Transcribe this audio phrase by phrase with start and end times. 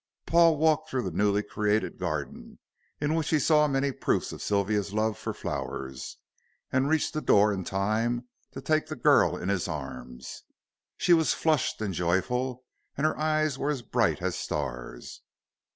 [0.25, 2.57] Paul walked through the newly created garden,
[2.99, 6.17] in which he saw many proofs of Sylvia's love for flowers,
[6.71, 10.41] and reached the door in time to take the girl in his arms.
[10.97, 12.63] She was flushed and joyful,
[12.97, 15.21] and her eyes were as bright as stars.